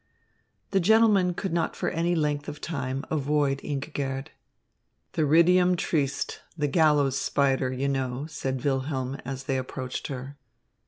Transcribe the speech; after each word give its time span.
The 0.71 0.79
gentlemen 0.79 1.35
could 1.35 1.53
not 1.53 1.75
for 1.75 1.89
any 1.91 2.15
length 2.15 2.47
of 2.49 2.59
time 2.59 3.05
avoid 3.11 3.59
Ingigerd. 3.59 4.29
"Theridium 5.13 5.75
triste, 5.77 6.41
the 6.57 6.67
gallows 6.67 7.19
spider, 7.19 7.71
you 7.71 7.87
know," 7.87 8.25
said 8.25 8.63
Wilhelm, 8.63 9.19
as 9.25 9.43
they 9.43 9.57
approached 9.59 10.07
her. 10.07 10.39